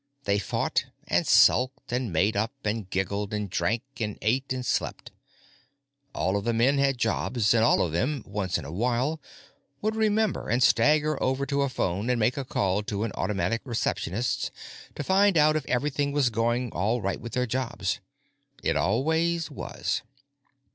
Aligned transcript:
They 0.23 0.39
fought 0.39 0.85
and 1.07 1.27
sulked 1.27 1.91
and 1.91 2.11
made 2.11 2.35
up 2.35 2.51
and 2.63 2.89
giggled 2.89 3.35
and 3.35 3.51
drank 3.51 3.83
and 3.99 4.17
ate 4.23 4.51
and 4.51 4.65
slept. 4.65 5.11
All 6.15 6.35
of 6.35 6.43
the 6.43 6.55
men 6.55 6.79
had 6.79 6.97
jobs, 6.97 7.53
and 7.53 7.63
all 7.63 7.83
of 7.83 7.91
them, 7.91 8.23
once 8.25 8.57
in 8.57 8.65
a 8.65 8.71
while, 8.71 9.21
would 9.79 9.95
remember 9.95 10.49
and 10.49 10.63
stagger 10.63 11.21
over 11.21 11.45
to 11.45 11.61
a 11.61 11.69
phone 11.69 12.09
and 12.09 12.19
make 12.19 12.35
a 12.35 12.43
call 12.43 12.81
to 12.81 13.03
an 13.03 13.11
automatic 13.13 13.61
receptionist 13.63 14.49
to 14.95 15.03
find 15.03 15.37
out 15.37 15.55
if 15.55 15.67
everything 15.67 16.11
was 16.11 16.31
going 16.31 16.71
all 16.71 16.99
right 16.99 17.21
with 17.21 17.33
their 17.33 17.45
jobs. 17.45 17.99
It 18.63 18.75
always 18.75 19.51
was. 19.51 20.01